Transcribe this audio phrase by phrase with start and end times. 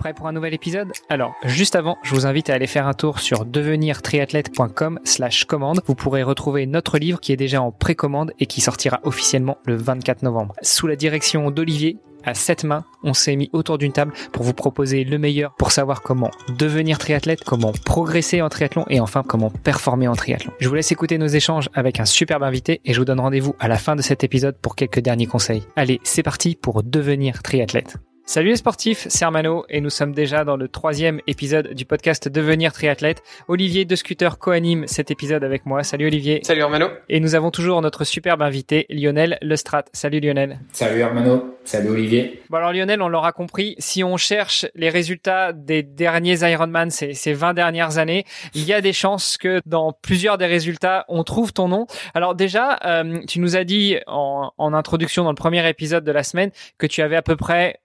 [0.00, 2.94] Prêt pour un nouvel épisode Alors, juste avant, je vous invite à aller faire un
[2.94, 5.82] tour sur devenirtriathlète.com slash commande.
[5.84, 9.76] Vous pourrez retrouver notre livre qui est déjà en précommande et qui sortira officiellement le
[9.76, 10.54] 24 novembre.
[10.62, 14.54] Sous la direction d'Olivier, à sept mains, on s'est mis autour d'une table pour vous
[14.54, 19.50] proposer le meilleur pour savoir comment devenir triathlète, comment progresser en triathlon et enfin comment
[19.50, 20.52] performer en triathlon.
[20.60, 23.54] Je vous laisse écouter nos échanges avec un superbe invité et je vous donne rendez-vous
[23.60, 25.64] à la fin de cet épisode pour quelques derniers conseils.
[25.76, 27.98] Allez, c'est parti pour devenir triathlète.
[28.30, 32.28] Salut les sportifs, c'est Armano et nous sommes déjà dans le troisième épisode du podcast
[32.28, 33.24] Devenir triathlète.
[33.48, 35.82] Olivier de Scooter co-anime cet épisode avec moi.
[35.82, 36.38] Salut Olivier.
[36.44, 36.90] Salut Armano.
[37.08, 39.86] Et nous avons toujours notre superbe invité Lionel Lestrat.
[39.92, 40.60] Salut Lionel.
[40.70, 41.58] Salut Armano.
[41.64, 42.40] Salut Olivier.
[42.50, 47.14] Bon alors Lionel, on l'aura compris, si on cherche les résultats des derniers Ironman ces,
[47.14, 48.24] ces 20 dernières années,
[48.54, 51.88] il y a des chances que dans plusieurs des résultats, on trouve ton nom.
[52.14, 56.12] Alors déjà, euh, tu nous as dit en, en introduction dans le premier épisode de
[56.12, 57.80] la semaine que tu avais à peu près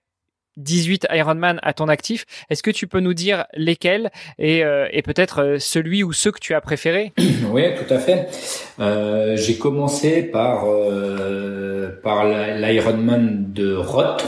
[0.57, 2.25] 18 Ironman à ton actif.
[2.49, 6.31] Est-ce que tu peux nous dire lesquels et, euh, et peut-être euh, celui ou ceux
[6.31, 7.13] que tu as préférés
[7.51, 8.27] Oui, tout à fait.
[8.79, 14.25] Euh, J'ai commencé par euh, par l'Ironman de Roth.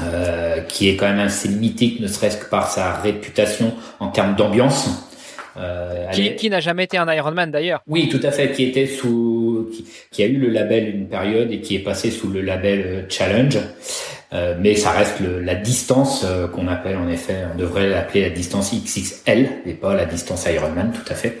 [0.00, 4.36] Euh, qui est quand même assez mythique, ne serait-ce que par sa réputation en termes
[4.36, 4.88] d'ambiance.
[5.56, 8.86] Euh, qui, qui n'a jamais été un Ironman d'ailleurs Oui, tout à fait, qui était
[8.86, 12.42] sous, qui, qui, a eu le label une période et qui est passé sous le
[12.42, 13.58] label Challenge.
[14.34, 18.22] Euh, mais ça reste le, la distance euh, qu'on appelle en effet, on devrait l'appeler
[18.22, 21.38] la distance XXL et pas la distance Ironman tout à fait.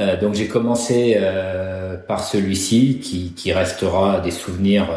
[0.00, 4.88] Euh, donc j'ai commencé euh, par celui-ci qui, qui, restera des souvenirs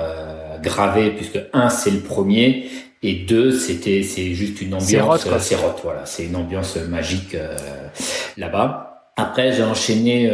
[0.64, 2.70] gravés puisque un c'est le premier
[3.04, 7.38] et deux c'était c'est juste une ambiance c'est voilà c'est une ambiance magique
[8.38, 9.12] là-bas.
[9.16, 10.32] Après j'ai enchaîné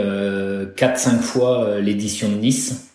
[0.77, 2.92] quatre cinq fois l'édition de Nice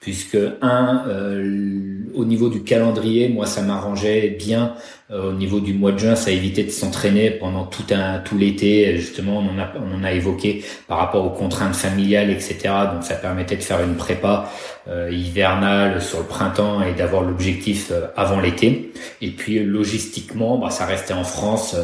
[0.00, 4.74] puisque un euh, au niveau du calendrier moi ça m'arrangeait bien.
[5.10, 8.38] Euh, au niveau du mois de juin ça évitait de s'entraîner pendant tout un tout
[8.38, 8.96] l'été.
[8.96, 12.58] Justement on en a on en a évoqué par rapport aux contraintes familiales etc
[12.92, 14.50] donc ça permettait de faire une prépa
[14.88, 18.92] euh, hivernale sur le printemps et d'avoir l'objectif euh, avant l'été.
[19.20, 21.74] Et puis logistiquement bah ça restait en France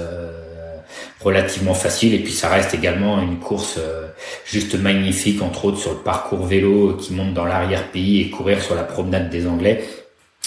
[1.25, 4.09] relativement facile et puis ça reste également une course euh,
[4.45, 8.75] juste magnifique entre autres sur le parcours vélo qui monte dans l'arrière-pays et courir sur
[8.75, 9.85] la promenade des Anglais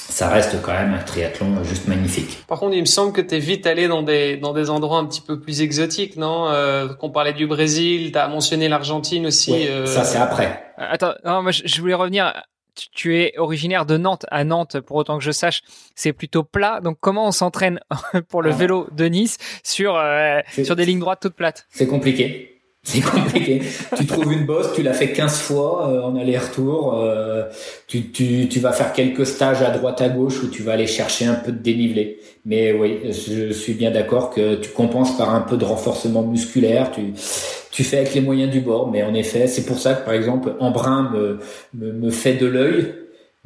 [0.09, 2.39] ça reste quand même un triathlon juste magnifique.
[2.47, 4.99] Par contre, il me semble que tu es vite allé dans des dans des endroits
[4.99, 6.49] un petit peu plus exotiques, non?
[6.49, 9.51] Euh, Qu'on parlait du Brésil, tu as mentionné l'Argentine aussi.
[9.51, 9.85] Ouais, euh...
[9.85, 10.63] Ça c'est après.
[10.77, 12.33] Attends, non, moi je voulais revenir
[12.93, 14.25] tu es originaire de Nantes.
[14.29, 15.61] À Nantes, pour autant que je sache,
[15.95, 16.79] c'est plutôt plat.
[16.81, 17.79] Donc, comment on s'entraîne
[18.29, 21.65] pour le vélo de Nice sur euh, sur des lignes droites toutes plates?
[21.69, 22.53] C'est compliqué.
[22.87, 23.61] C'est compliqué.
[23.97, 26.93] tu trouves une bosse, tu l'as fait 15 fois euh, en aller-retour.
[26.95, 27.43] Euh,
[27.85, 30.87] tu, tu, tu vas faire quelques stages à droite à gauche où tu vas aller
[30.87, 32.19] chercher un peu de dénivelé.
[32.45, 36.91] Mais oui, je suis bien d'accord que tu compenses par un peu de renforcement musculaire.
[36.91, 37.13] Tu,
[37.77, 38.89] tu fais avec les moyens du bord.
[38.89, 41.37] Mais en effet, c'est pour ça que par exemple, Embrun me,
[41.75, 42.87] me, me fait de l'œil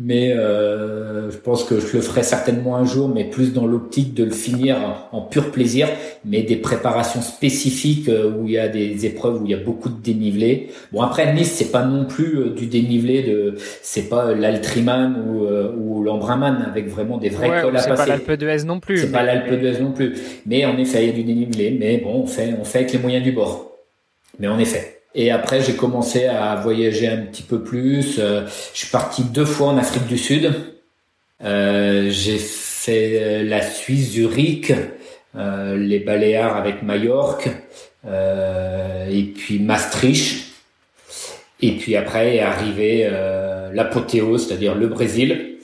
[0.03, 4.13] mais euh, je pense que je le ferai certainement un jour, mais plus dans l'optique
[4.15, 4.77] de le finir
[5.11, 5.87] en, pur plaisir,
[6.25, 9.57] mais des préparations spécifiques euh, où il y a des épreuves où il y a
[9.57, 10.69] beaucoup de dénivelé.
[10.91, 15.45] Bon après Nice c'est pas non plus euh, du dénivelé de, c'est pas l'Altriman ou,
[15.45, 17.89] euh, ou l'Embraman avec vraiment des vrais ouais, cols à passer.
[17.89, 18.97] C'est pas l'Alpe d'Huez non plus.
[18.97, 19.11] C'est mais...
[19.11, 20.15] pas l'Alpe d'Huez non plus,
[20.47, 22.93] mais en effet il y a du dénivelé, mais bon on fait on fait avec
[22.93, 23.70] les moyens du bord.
[24.39, 25.01] Mais en effet.
[25.13, 28.17] Et après, j'ai commencé à voyager un petit peu plus.
[28.19, 30.53] Euh, je suis parti deux fois en Afrique du Sud.
[31.43, 34.71] Euh, j'ai fait la Suisse, Zurich,
[35.35, 37.49] euh, les Baléares avec Majorque,
[38.05, 40.47] euh, et puis Maastricht.
[41.61, 45.57] Et puis après est arrivé euh, l'apothéose, c'est-à-dire le Brésil.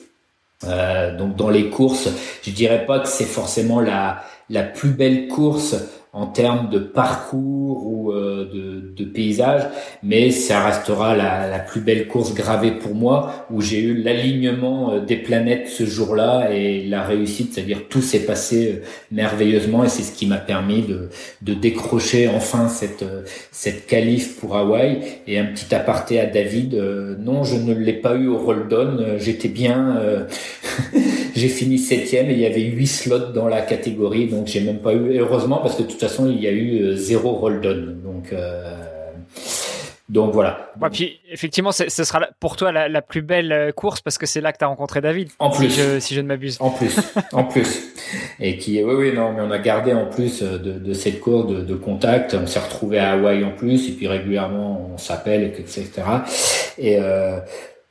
[1.18, 2.08] donc dans les courses,
[2.42, 5.76] je dirais pas que c'est forcément la la plus belle course
[6.18, 9.62] en termes de parcours ou euh, de, de, paysage,
[10.02, 14.92] mais ça restera la, la, plus belle course gravée pour moi, où j'ai eu l'alignement
[14.92, 19.88] euh, des planètes ce jour-là et la réussite, c'est-à-dire tout s'est passé euh, merveilleusement et
[19.88, 21.08] c'est ce qui m'a permis de,
[21.42, 23.04] de, décrocher enfin cette
[23.52, 24.98] cette qualif pour Hawaï.
[25.28, 26.74] Et un petit aparté à David,
[27.20, 29.98] non, je ne l'ai pas eu au Roldon, j'étais bien,
[31.38, 34.80] j'ai fini septième et il y avait huit slots dans la catégorie, donc j'ai même
[34.80, 38.00] pas eu, heureusement parce que toute façon, il y a eu euh, zéro roll down.
[38.02, 38.74] Donc, euh,
[40.08, 40.70] donc voilà.
[40.80, 44.24] Ouais, puis effectivement, ce sera pour toi la, la, plus belle euh, course parce que
[44.24, 45.28] c'est là que tu as rencontré David.
[45.38, 46.56] En plus, si je, si je ne m'abuse.
[46.60, 46.96] En plus,
[47.32, 47.92] en plus.
[48.40, 51.46] Et qui, oui, oui, non, mais on a gardé en plus de, de cette course
[51.48, 52.34] de, de, contact.
[52.34, 55.90] On s'est retrouvé à Hawaï en plus, et puis régulièrement on s'appelle, etc.
[56.78, 57.38] Et euh,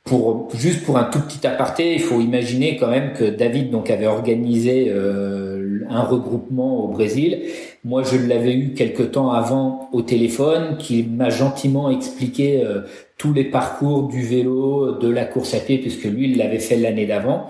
[0.08, 3.90] pour juste pour un tout petit aparté, il faut imaginer quand même que David donc
[3.90, 7.42] avait organisé euh, un regroupement au Brésil.
[7.84, 12.82] Moi, je l'avais eu quelque temps avant au téléphone, qui m'a gentiment expliqué euh,
[13.16, 16.76] tous les parcours du vélo, de la course à pied, puisque lui, il l'avait fait
[16.76, 17.48] l'année d'avant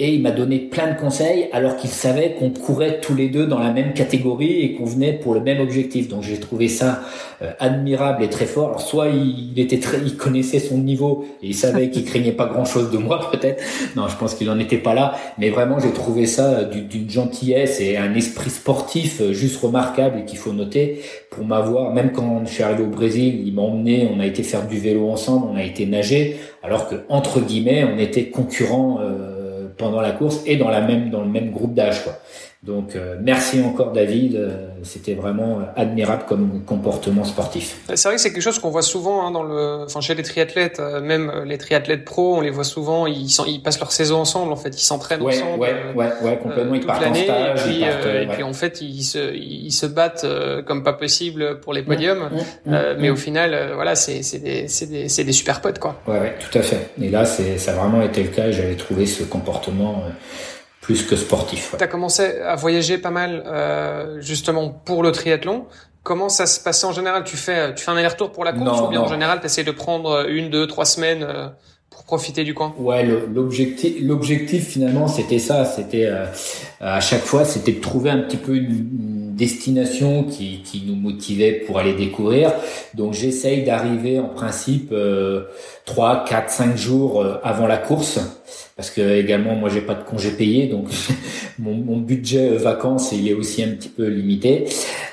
[0.00, 3.46] et il m'a donné plein de conseils alors qu'il savait qu'on courait tous les deux
[3.46, 6.08] dans la même catégorie et qu'on venait pour le même objectif.
[6.08, 7.02] Donc j'ai trouvé ça
[7.42, 8.70] euh, admirable et très fort.
[8.70, 12.46] Alors soit il, était très, il connaissait son niveau et il savait qu'il craignait pas
[12.46, 13.62] grand chose de moi peut-être.
[13.94, 15.14] Non, je pense qu'il en était pas là.
[15.38, 20.18] Mais vraiment j'ai trouvé ça euh, d'une gentillesse et un esprit sportif euh, juste remarquable
[20.18, 21.94] et qu'il faut noter pour m'avoir.
[21.94, 24.76] Même quand je suis arrivé au Brésil, il m'a emmené, on a été faire du
[24.76, 28.98] vélo ensemble, on a été nager, alors que entre guillemets on était concurrents.
[29.00, 29.33] Euh,
[29.76, 32.02] pendant la course et dans le même groupe d'âge.
[32.64, 37.76] Donc euh, merci encore David, euh, c'était vraiment euh, admirable comme comportement sportif.
[37.94, 40.22] C'est vrai que c'est quelque chose qu'on voit souvent hein, dans le, enfin chez les
[40.22, 44.50] triathlètes, même les triathlètes pro, on les voit souvent, ils, ils passent leur saison ensemble
[44.50, 45.58] en fait, ils s'entraînent ensemble.
[45.60, 46.74] Ouais, ouais, ouais, complètement.
[46.74, 50.26] ils partent l'année et puis, et puis en fait ils se, ils se battent
[50.64, 54.38] comme pas possible pour les podiums, mmh, mmh, mmh, mais au final voilà c'est c'est
[54.38, 56.00] des c'est des c'est des super potes quoi.
[56.06, 56.88] Ouais, ouais, tout à fait.
[56.98, 58.50] Et là c'est ça a vraiment été le cas.
[58.50, 60.04] J'avais trouvé ce comportement
[60.84, 61.74] plus que sportif.
[61.78, 65.64] Tu as commencé à voyager pas mal euh, justement pour le triathlon.
[66.02, 67.24] Comment ça se passe en général?
[67.24, 69.64] Tu fais tu fais un aller-retour pour la course ou bien en général tu essaies
[69.64, 71.48] de prendre une, deux, trois semaines euh,
[71.88, 72.74] pour profiter du coin?
[72.76, 76.26] Ouais, l'objectif l'objectif finalement c'était ça, c'était euh,
[76.80, 81.52] à chaque fois c'était de trouver un petit peu une, destination qui, qui nous motivait
[81.52, 82.52] pour aller découvrir.
[82.94, 85.44] Donc j'essaye d'arriver en principe euh,
[85.86, 88.20] 3, 4, 5 jours euh, avant la course.
[88.76, 90.88] Parce que également moi j'ai pas de congé payé donc
[91.60, 94.66] mon, mon, budget euh, vacances il est aussi un petit peu limité.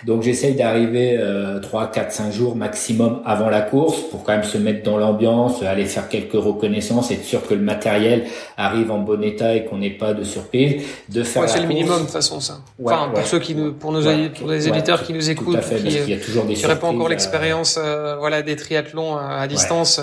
[0.06, 4.44] Donc j'essaye d'arriver euh, 3 4 5 jours maximum avant la course pour quand même
[4.44, 8.25] se mettre dans l'ambiance aller faire quelques reconnaissances être sûr que le matériel
[8.57, 10.81] arrive en bon état et qu'on n'ait pas de surprise.
[11.09, 12.59] De faire ouais, c'est le minimum de toute façon ça.
[12.83, 15.87] Enfin pour ceux qui nous pour nos pour les éditeurs qui nous écoutent fait, qui,
[15.87, 20.01] il y a toujours des pas encore l'expérience euh, voilà des triathlons à distance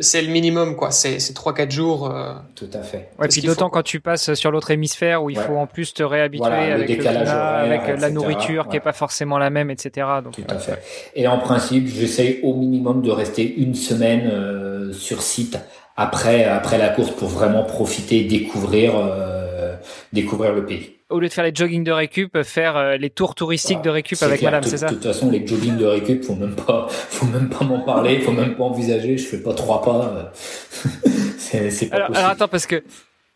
[0.00, 2.12] c'est le minimum quoi c'est c'est 3 4 jours
[2.54, 3.10] tout à fait.
[3.18, 6.02] Ouais, puis d'autant quand tu passes sur l'autre hémisphère où il faut en plus te
[6.02, 10.06] réhabituer avec le climat, avec la nourriture qui est pas forcément la même, etc.
[10.24, 10.82] Donc, Tout à fait.
[11.14, 15.58] Et en principe, j'essaye au minimum de rester une semaine euh, sur site
[15.96, 19.35] après après la course pour vraiment profiter, découvrir euh,
[20.12, 23.34] découvrir le pays au lieu de faire les jogging de récup, faire euh, les tours
[23.34, 26.34] touristiques de récup avec madame, c'est ça De toute façon, les jogging de récup, faut
[26.34, 29.16] même pas, faut même pas m'en parler, faut même pas envisager.
[29.16, 30.32] Je fais pas trois pas.
[31.38, 32.24] c'est, c'est pas alors, possible.
[32.24, 32.82] Alors attends, parce que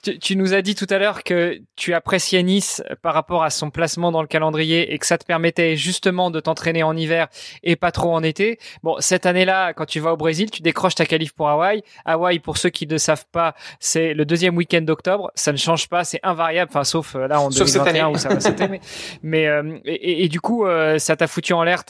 [0.03, 3.51] tu, tu, nous as dit tout à l'heure que tu appréciais Nice par rapport à
[3.51, 7.29] son placement dans le calendrier et que ça te permettait justement de t'entraîner en hiver
[7.63, 8.59] et pas trop en été.
[8.83, 11.83] Bon, cette année-là, quand tu vas au Brésil, tu décroches ta qualif pour Hawaï.
[12.07, 15.31] Hawaï, pour ceux qui ne savent pas, c'est le deuxième week-end d'octobre.
[15.35, 16.71] Ça ne change pas, c'est invariable.
[16.73, 18.69] Enfin, sauf euh, là en sauf 2021 où ça va sauter.
[18.71, 18.81] Mais,
[19.23, 21.85] mais euh, et, et, du coup, euh, ça t'a foutu en l'air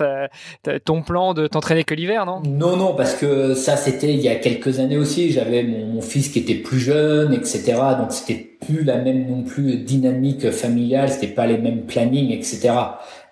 [0.84, 2.42] ton plan de t'entraîner que l'hiver, non?
[2.44, 5.30] Non, non, parce que ça, c'était il y a quelques années aussi.
[5.32, 8.34] J'avais mon, mon fils qui était plus jeune, etc donc c'était
[8.66, 12.72] plus la même non plus dynamique familiale, c'était pas les mêmes plannings, etc.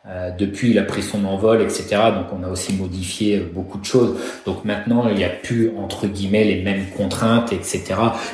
[0.06, 1.84] Euh, depuis, il a pris son envol, etc.
[2.14, 4.18] Donc, on a aussi modifié beaucoup de choses.
[4.46, 7.82] Donc maintenant, il n'y a plus entre guillemets les mêmes contraintes, etc.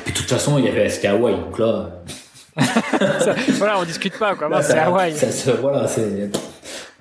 [0.03, 2.01] Puis de toute façon, il y avait c'était Hawaï, donc là.
[3.57, 4.61] voilà, on discute pas quoi.
[4.61, 5.13] C'est Hawaï.
[5.13, 6.29] Ça, voilà, c'est.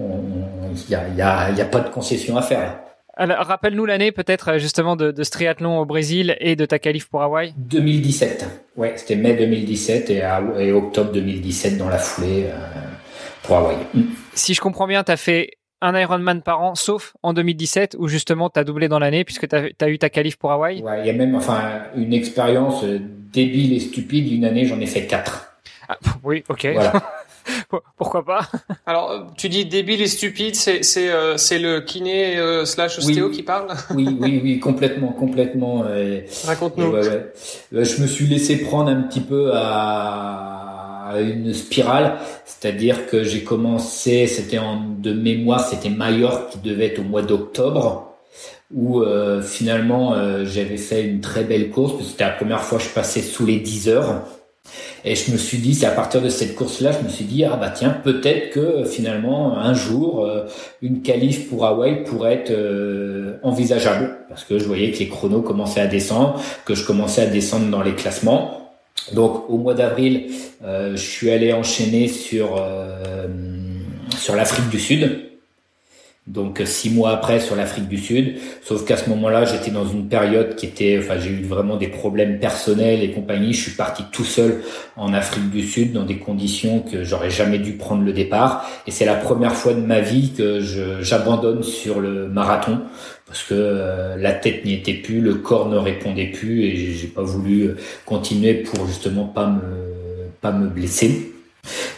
[0.01, 2.81] Il y a, y, a, y a pas de concession à faire.
[3.17, 7.09] Alors, rappelle-nous l'année peut-être justement de, de, ce triathlon au Brésil et de ta qualif
[7.09, 7.55] pour Hawaï.
[7.57, 8.47] 2017.
[8.77, 10.23] Ouais, c'était mai 2017 et,
[10.59, 12.57] et, octobre 2017 dans la foulée euh,
[13.45, 13.77] pour Hawaï.
[13.95, 14.03] Mm.
[14.35, 18.09] Si je comprends bien, tu as fait un Ironman par an, sauf en 2017 où
[18.09, 20.83] justement tu as doublé dans l'année puisque tu as, eu ta qualif pour Hawaï.
[20.83, 22.99] Ouais, il y a même enfin une expérience euh,
[23.33, 24.33] débile et stupide.
[24.33, 25.55] Une année, j'en ai fait quatre.
[25.89, 26.67] Ah, oui, ok.
[27.97, 28.49] Pourquoi pas?
[28.87, 32.99] Alors, euh, tu dis débile et stupide, c'est c'est euh, c'est le kiné euh, slash
[32.99, 33.69] ostéo qui parle?
[33.95, 35.85] Oui, oui, oui, complètement, complètement.
[36.45, 36.91] Raconte-nous.
[36.91, 37.85] Ouais, ouais.
[37.85, 43.45] Je me suis laissé prendre un petit peu à, à une spirale, c'est-à-dire que j'ai
[43.45, 48.11] commencé, c'était en de mémoire, c'était Majorque qui devait être au mois d'octobre
[48.73, 52.63] où euh, finalement euh, j'avais fait une très belle course, parce que c'était la première
[52.63, 54.23] fois que je passais sous les 10 heures.
[55.05, 57.45] Et je me suis dit, c'est à partir de cette course-là, je me suis dit,
[57.45, 60.47] ah bah tiens, peut-être que finalement, un jour, euh,
[60.81, 64.17] une qualif pour Hawaï pourrait être euh, envisageable.
[64.29, 67.71] Parce que je voyais que les chronos commençaient à descendre, que je commençais à descendre
[67.71, 68.73] dans les classements.
[69.13, 70.31] Donc au mois d'avril,
[70.65, 72.63] euh, je suis allé enchaîner sur,
[74.17, 75.34] sur l'Afrique du Sud.
[76.27, 78.37] Donc six mois après sur l'Afrique du Sud.
[78.63, 81.89] Sauf qu'à ce moment-là, j'étais dans une période qui était, enfin, j'ai eu vraiment des
[81.89, 83.53] problèmes personnels et compagnie.
[83.53, 84.63] Je suis parti tout seul
[84.97, 88.67] en Afrique du Sud dans des conditions que j'aurais jamais dû prendre le départ.
[88.87, 90.61] Et c'est la première fois de ma vie que
[91.03, 92.81] j'abandonne sur le marathon
[93.27, 97.07] parce que euh, la tête n'y était plus, le corps ne répondait plus et j'ai
[97.07, 99.61] pas voulu euh, continuer pour justement pas me
[100.41, 101.33] pas me blesser.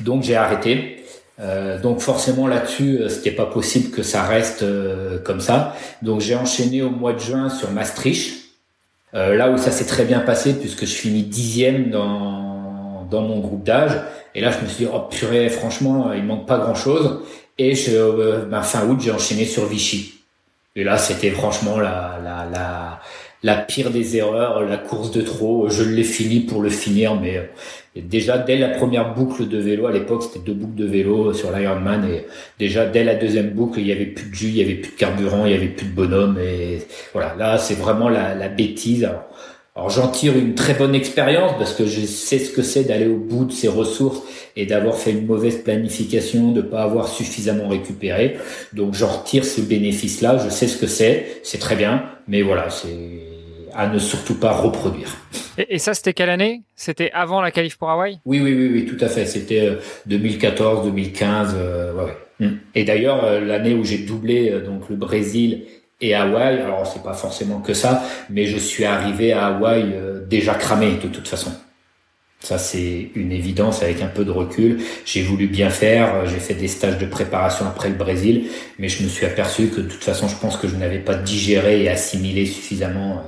[0.00, 0.96] Donc j'ai arrêté.
[1.38, 5.76] Euh, donc forcément là-dessus, euh, c'était pas possible que ça reste euh, comme ça.
[6.02, 8.45] Donc j'ai enchaîné au mois de juin sur Maastricht,
[9.12, 13.64] là où ça s'est très bien passé puisque je finis dixième dans dans mon groupe
[13.64, 13.93] d'âge.
[14.35, 17.21] Et là je me suis dit oh purée, franchement, il manque pas grand-chose.
[17.59, 20.16] Et je, ben, fin août, j'ai enchaîné sur Vichy.
[20.76, 23.00] Et là, c'était franchement la, la, la,
[23.43, 25.69] la pire des erreurs, la course de trop.
[25.69, 29.87] Je l'ai fini pour le finir, mais euh, déjà dès la première boucle de vélo,
[29.87, 32.26] à l'époque c'était deux boucles de vélo sur l'Ironman, et
[32.59, 34.93] déjà dès la deuxième boucle, il y avait plus de jus, il y avait plus
[34.93, 36.78] de carburant, il y avait plus de bonhomme, et
[37.12, 39.09] voilà, là c'est vraiment la, la bêtise.
[39.88, 43.18] J'en tire une très bonne expérience parce que je sais ce que c'est d'aller au
[43.18, 44.23] bout de ses ressources
[44.56, 48.38] et d'avoir fait une mauvaise planification, de pas avoir suffisamment récupéré.
[48.73, 50.38] Donc j'en retire ce bénéfice-là.
[50.38, 52.88] Je sais ce que c'est, c'est très bien, mais voilà, c'est
[53.75, 55.14] à ne surtout pas reproduire.
[55.59, 56.62] Et, ça, c'était quelle année?
[56.75, 58.18] C'était avant la qualif pour Hawaï?
[58.25, 59.26] Oui, oui, oui, oui, tout à fait.
[59.26, 59.71] C'était
[60.06, 61.54] 2014, 2015.
[61.54, 62.16] Euh, ouais, ouais.
[62.40, 62.59] Mm.
[62.75, 65.64] Et d'ailleurs, euh, l'année où j'ai doublé euh, donc le Brésil
[66.00, 69.95] et Hawaï, alors c'est pas forcément que ça, mais je suis arrivé à Hawaï
[70.29, 71.53] déjà cramé de toute façon.
[72.41, 74.81] Ça, c'est une évidence avec un peu de recul.
[75.05, 78.49] J'ai voulu bien faire, j'ai fait des stages de préparation après le Brésil,
[78.79, 81.15] mais je me suis aperçu que de toute façon, je pense que je n'avais pas
[81.15, 83.25] digéré et assimilé suffisamment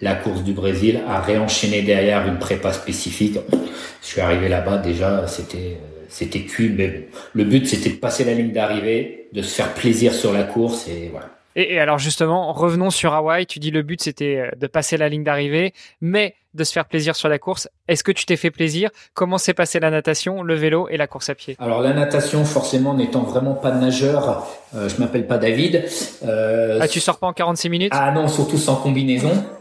[0.00, 3.38] la course du Brésil, à réenchaîner derrière une prépa spécifique.
[4.02, 5.78] Je suis arrivé là-bas déjà, c'était
[6.08, 10.14] c'était cuit, mais le but c'était de passer la ligne d'arrivée, de se faire plaisir
[10.14, 11.30] sur la course et voilà.
[11.56, 13.46] Et, alors justement, revenons sur Hawaï.
[13.46, 16.86] Tu dis le but c'était euh, de passer la ligne d'arrivée, mais de se faire
[16.86, 17.68] plaisir sur la course.
[17.88, 18.90] Est-ce que tu t'es fait plaisir?
[19.12, 21.56] Comment s'est passé la natation, le vélo et la course à pied?
[21.58, 25.84] Alors la natation, forcément, n'étant vraiment pas nageur, euh, je m'appelle pas David.
[26.24, 27.92] Euh, ah, tu sors pas en 46 minutes?
[27.94, 29.32] Ah non, surtout sans combinaison.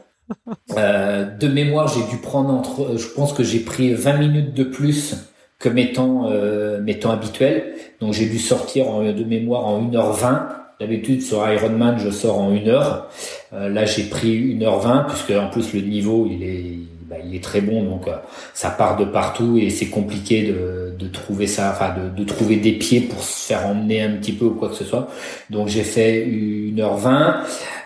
[0.78, 4.64] Euh, de mémoire, j'ai dû prendre entre, je pense que j'ai pris 20 minutes de
[4.64, 5.16] plus
[5.60, 7.76] que mes temps, euh, mes temps habituels.
[8.00, 10.63] Donc j'ai dû sortir en, de mémoire en 1h20.
[10.84, 13.10] D'habitude sur Ironman, je sors en 1 heure.
[13.54, 16.74] Euh, là, j'ai pris 1h20 puisque en plus le niveau, il est,
[17.10, 18.18] bah, il est très bon, donc euh,
[18.54, 22.58] ça part de partout et c'est compliqué de, de, trouver ça, enfin de, de, trouver
[22.58, 25.08] des pieds pour se faire emmener un petit peu ou quoi que ce soit.
[25.50, 27.36] Donc j'ai fait 1h20.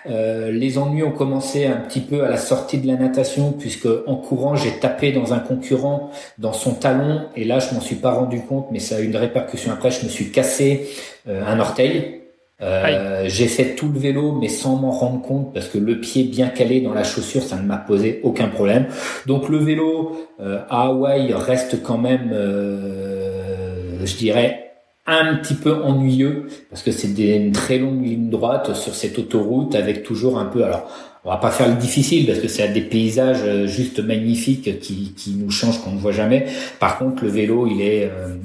[0.09, 3.89] Euh, les ennuis ont commencé un petit peu à la sortie de la natation puisque
[4.07, 7.97] en courant j'ai tapé dans un concurrent dans son talon et là je m'en suis
[7.97, 10.87] pas rendu compte mais ça a eu une répercussion après je me suis cassé
[11.27, 12.21] euh, un orteil
[12.61, 16.23] euh, j'ai fait tout le vélo mais sans m'en rendre compte parce que le pied
[16.23, 18.87] bien calé dans la chaussure ça ne m'a posé aucun problème.
[19.25, 24.67] Donc le vélo à Hawaï reste quand même je dirais
[25.07, 29.73] un petit peu ennuyeux parce que c'est une très longue ligne droite sur cette autoroute
[29.73, 30.91] avec toujours un peu alors
[31.23, 35.13] on va pas faire le difficile parce que c'est des paysages euh, juste magnifiques qui,
[35.15, 36.45] qui nous changent qu'on ne voit jamais.
[36.79, 38.35] Par contre le vélo il est euh,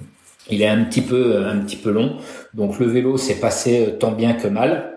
[0.51, 2.17] il est un petit peu un petit peu long
[2.55, 4.89] donc le vélo s'est passé euh, tant bien que mal.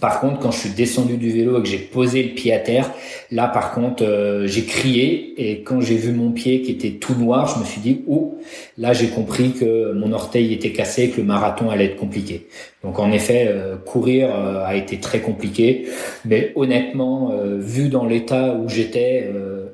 [0.00, 2.60] Par contre, quand je suis descendu du vélo et que j'ai posé le pied à
[2.60, 2.92] terre,
[3.32, 5.34] là par contre, euh, j'ai crié.
[5.36, 8.38] Et quand j'ai vu mon pied qui était tout noir, je me suis dit oh,
[8.78, 12.46] là j'ai compris que mon orteil était cassé, que le marathon allait être compliqué.
[12.84, 15.88] Donc en effet, euh, courir a été très compliqué,
[16.24, 19.28] mais honnêtement, vu dans l'état où j'étais,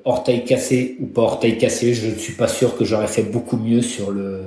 [0.04, 3.58] orteil cassé ou pas orteil cassé, je ne suis pas sûr que j'aurais fait beaucoup
[3.58, 4.40] mieux sur le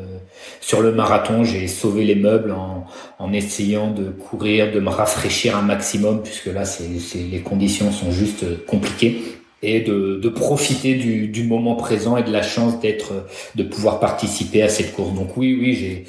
[0.62, 2.86] sur le marathon, j'ai sauvé les meubles en,
[3.18, 6.88] en, essayant de courir, de me rafraîchir un maximum, puisque là, c'est,
[7.20, 9.22] les conditions sont juste compliquées
[9.62, 13.26] et de, de profiter du, du, moment présent et de la chance d'être,
[13.56, 15.14] de pouvoir participer à cette course.
[15.14, 16.06] Donc oui, oui, j'ai,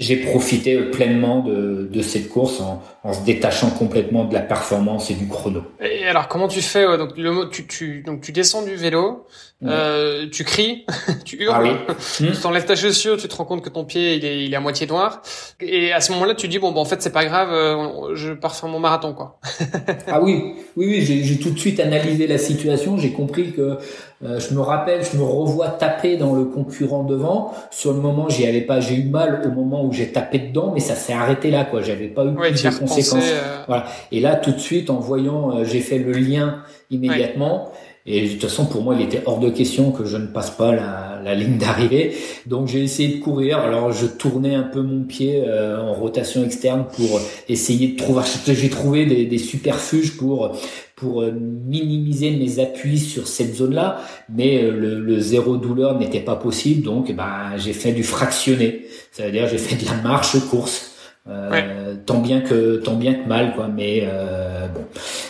[0.00, 5.10] j'ai profité pleinement de, de cette course en, en, se détachant complètement de la performance
[5.10, 5.62] et du chrono.
[5.80, 9.26] Et alors, comment tu fais Donc, le, tu, tu, donc, tu descends du vélo,
[9.62, 10.86] euh, tu cries,
[11.26, 14.24] tu hurles, ah tu t'enlèves ta chaussure, tu te rends compte que ton pied il
[14.24, 15.20] est, il est à moitié noir,
[15.60, 18.32] et à ce moment-là tu dis bon, bon en fait c'est pas grave, euh, je
[18.32, 19.38] pars faire mon marathon quoi.
[20.06, 23.76] ah oui, oui, oui, j'ai tout de suite analysé la situation, j'ai compris que
[24.22, 27.52] euh, je me rappelle, je me revois taper dans le concurrent devant.
[27.70, 30.72] Sur le moment, j'y allais pas, j'ai eu mal au moment où j'ai tapé dedans,
[30.74, 31.82] mais ça s'est arrêté là quoi.
[31.82, 33.32] J'avais pas eu de conséquences.
[33.66, 33.86] Voilà.
[34.12, 37.70] Et là tout de suite en voyant, j'ai fait le lien immédiatement.
[38.06, 40.50] Et de toute façon, pour moi, il était hors de question que je ne passe
[40.50, 42.16] pas la, la ligne d'arrivée.
[42.46, 43.58] Donc j'ai essayé de courir.
[43.58, 48.22] Alors je tournais un peu mon pied euh, en rotation externe pour essayer de trouver.
[48.46, 50.56] J'ai trouvé des, des superfuges pour
[51.00, 56.20] pour euh, minimiser mes appuis sur cette zone-là, mais euh, le, le, zéro douleur n'était
[56.20, 56.84] pas possible.
[56.84, 58.86] Donc ben j'ai fait du fractionné.
[59.10, 60.86] Ça veut dire j'ai fait de la marche course.
[61.28, 64.80] Euh, tant bien que tant bien que mal quoi mais euh, bon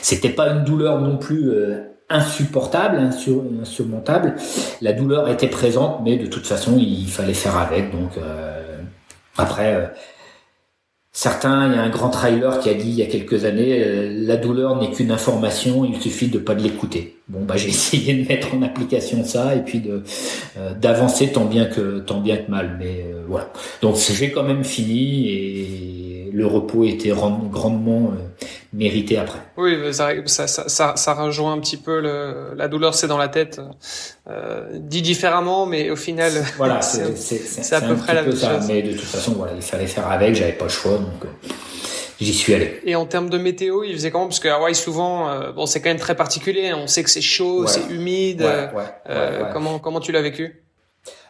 [0.01, 1.51] c'était pas une douleur non plus
[2.11, 4.35] insupportable, insurmontable.
[4.83, 7.93] La douleur était présente, mais de toute façon, il fallait faire avec.
[7.93, 8.81] Donc euh,
[9.39, 9.87] après, euh,
[11.13, 13.83] certains, il y a un grand trailer qui a dit il y a quelques années,
[13.85, 17.17] euh, la douleur n'est qu'une information, il suffit de pas l'écouter.
[17.29, 20.03] Bon, bah j'ai essayé de mettre en application ça et puis de
[20.81, 22.77] d'avancer tant bien que tant bien que mal.
[22.79, 23.51] Mais voilà.
[23.83, 28.13] Donc j'ai quand même fini et le repos était grandement
[28.73, 29.41] mérité après.
[29.57, 33.29] Oui, ça, ça, ça, ça, rejoint un petit peu le, la douleur, c'est dans la
[33.29, 33.61] tête,
[34.29, 37.03] euh, dit différemment, mais au final, voilà, c'est
[37.73, 38.67] à peu près la même chose.
[38.69, 41.49] Mais de toute façon, voilà, il fallait faire avec, j'avais pas le choix, donc euh,
[42.21, 42.81] j'y suis allé.
[42.85, 44.27] Et en termes de météo, il faisait comment?
[44.27, 46.69] Parce que Hawaï, souvent, euh, bon, c'est quand même très particulier.
[46.69, 46.79] Hein.
[46.81, 48.43] on sait que c'est chaud, c'est humide.
[49.09, 50.63] Euh, comment comment tu l'as vécu?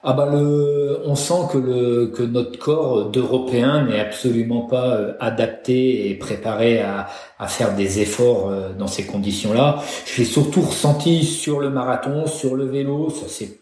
[0.02, 5.12] Ah bah le, on sent que le que notre corps d'Européen n'est absolument pas euh,
[5.20, 9.82] adapté et préparé à, à faire des efforts euh, dans ces conditions-là.
[10.06, 13.58] Je l'ai surtout ressenti sur le marathon, sur le vélo, ça s'est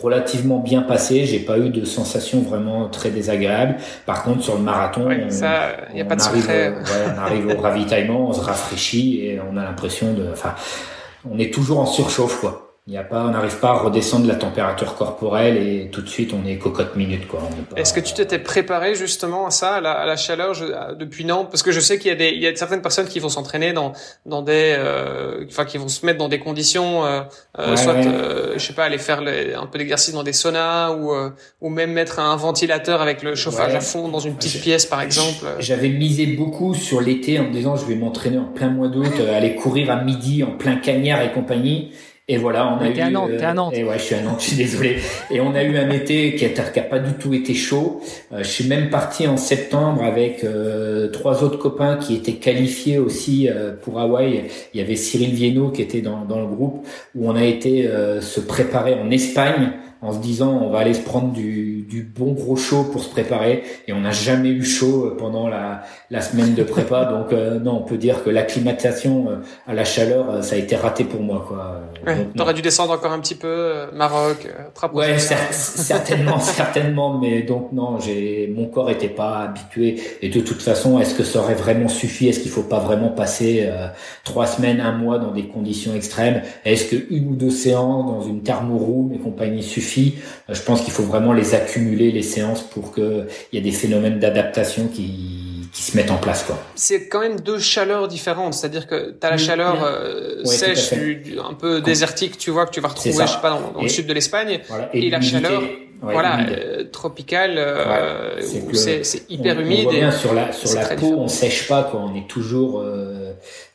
[0.00, 1.26] relativement bien passé.
[1.26, 3.76] J'ai pas eu de sensation vraiment très désagréable.
[4.06, 6.74] Par contre, sur le marathon, ça, y a pas de arrive,
[7.14, 10.54] on arrive au ravitaillement, on se rafraîchit et on a l'impression de, enfin,
[11.30, 12.67] on est toujours en surchauffe quoi.
[12.90, 16.08] Il y a pas, on n'arrive pas à redescendre la température corporelle et tout de
[16.08, 17.40] suite on est cocotte minute quoi.
[17.76, 20.54] Est-ce que tu t'étais préparé justement à ça, à la, à la chaleur
[20.98, 21.48] depuis Nantes?
[21.50, 23.28] Parce que je sais qu'il y a des, il y a certaines personnes qui vont
[23.28, 23.92] s'entraîner dans
[24.24, 27.20] dans des, euh, enfin qui vont se mettre dans des conditions, euh,
[27.58, 31.12] euh soit, euh, je sais pas, aller faire un peu d'exercice dans des saunas ou
[31.12, 31.28] euh,
[31.60, 35.02] ou même mettre un ventilateur avec le chauffage à fond dans une petite pièce par
[35.02, 35.44] exemple.
[35.58, 39.12] J'avais misé beaucoup sur l'été en me disant je vais m'entraîner en plein mois d'août,
[39.30, 41.92] aller courir à midi en plein cagnard et compagnie.
[42.30, 43.00] Et voilà, on a eu.
[43.00, 43.72] À Nantes, euh, à Nantes.
[43.74, 44.98] Et ouais, je suis à Nantes, je suis désolé.
[45.30, 48.02] Et on a eu un été qui a, qui a pas du tout été chaud.
[48.32, 52.98] Euh, je suis même parti en septembre avec euh, trois autres copains qui étaient qualifiés
[52.98, 53.48] aussi
[53.82, 54.44] pour Hawaï.
[54.74, 57.88] Il y avait Cyril Viennot qui était dans, dans le groupe où on a été
[58.20, 62.32] se préparer en Espagne en se disant on va aller se prendre du, du bon
[62.32, 63.64] gros chaud pour se préparer.
[63.86, 67.04] Et on n'a jamais eu chaud pendant la, la semaine de prépa.
[67.10, 70.58] Donc euh, non on peut dire que l'acclimatation euh, à la chaleur euh, ça a
[70.58, 71.80] été raté pour moi quoi.
[72.06, 77.72] Ouais, T'aurais dû descendre encore un petit peu Maroc, euh, Ouais certainement certainement mais donc
[77.72, 80.00] non j'ai mon corps était pas habitué.
[80.22, 82.28] Et de toute façon est-ce que ça aurait vraiment suffi?
[82.28, 83.68] Est-ce qu'il faut pas vraiment passer
[84.24, 86.42] trois semaines un mois dans des conditions extrêmes?
[86.64, 90.82] Est-ce que une ou deux séances dans une thermoroom et compagnie suffit euh, je pense
[90.82, 95.68] qu'il faut vraiment les accumuler, les séances, pour qu'il y ait des phénomènes d'adaptation qui,
[95.72, 96.44] qui se mettent en place.
[96.44, 96.58] quoi.
[96.74, 101.54] C'est quand même deux chaleurs différentes, c'est-à-dire que tu as la chaleur euh, sèche, un
[101.54, 104.12] peu désertique, tu vois, que tu vas retrouver, je sais pas, dans, le sud de
[104.12, 104.60] l'Espagne,
[104.92, 105.62] et, la chaleur
[106.00, 107.60] voilà, euh, tropicale,
[108.72, 109.80] c'est hyper humide.
[109.80, 112.00] On voit bien sur la sur la peau, on sèche pas, quoi.
[112.00, 112.84] On est toujours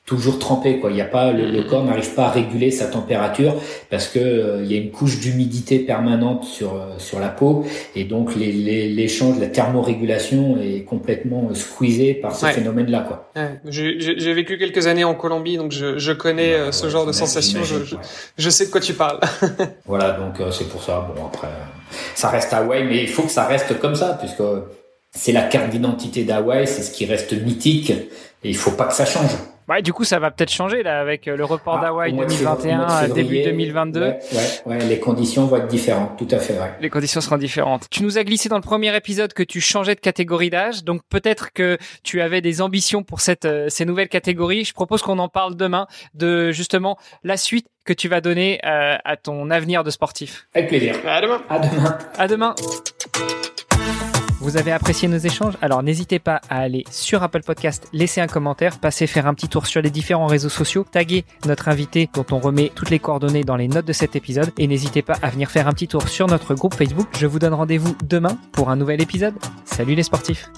[0.06, 0.92] toujours trempé quoi.
[0.92, 1.68] Il y a pas le, mm-hmm.
[1.68, 3.56] corps n'arrive pas à réguler sa température
[3.90, 7.66] parce que euh, il y a une couche d'humidité permanente sur euh, sur la peau.
[7.96, 13.32] Et donc l'échange la thermorégulation est complètement euh, squeezé par ce phénomène là quoi.
[13.36, 13.60] Ouais.
[13.68, 17.64] j'ai vécu quelques années en Colombie donc je, je connais ce genre de sensation.
[17.64, 17.96] Je,
[18.38, 19.20] je, sais de quoi tu parles.
[19.86, 21.10] Voilà donc c'est pour ça.
[21.16, 21.48] Bon après
[22.16, 24.44] ça reste Hawaï mais il faut que ça reste comme ça puisque
[25.12, 28.94] c'est la carte d'identité d'Hawaï c'est ce qui reste mythique et il faut pas que
[28.94, 29.32] ça change
[29.70, 33.10] Ouais, du coup, ça va peut-être changer là avec euh, le report ah, d'Hawaï 2021
[33.10, 34.02] début 2022.
[34.02, 34.20] Ouais,
[34.66, 36.54] ouais, les conditions vont être différentes, tout à fait.
[36.54, 36.74] Ouais.
[36.82, 37.88] Les conditions seront différentes.
[37.90, 41.02] Tu nous as glissé dans le premier épisode que tu changeais de catégorie d'âge, donc
[41.10, 44.66] peut-être que tu avais des ambitions pour cette euh, ces nouvelles catégories.
[44.66, 48.98] Je propose qu'on en parle demain de justement la suite que tu vas donner euh,
[49.04, 50.48] à ton avenir de sportif.
[50.54, 50.96] Avec plaisir.
[51.06, 51.42] À demain.
[51.50, 51.98] À demain.
[52.18, 52.56] À demain.
[54.44, 55.54] Vous avez apprécié nos échanges?
[55.62, 59.48] Alors n'hésitez pas à aller sur Apple Podcast, laisser un commentaire, passer faire un petit
[59.48, 63.46] tour sur les différents réseaux sociaux, taguer notre invité dont on remet toutes les coordonnées
[63.46, 66.10] dans les notes de cet épisode et n'hésitez pas à venir faire un petit tour
[66.10, 67.08] sur notre groupe Facebook.
[67.18, 69.36] Je vous donne rendez-vous demain pour un nouvel épisode.
[69.64, 70.50] Salut les sportifs